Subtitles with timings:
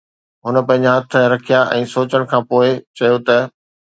[0.45, 2.67] هن پنهنجا هٿ رکيا ۽ سوچڻ کان پوءِ
[3.01, 3.15] چيو.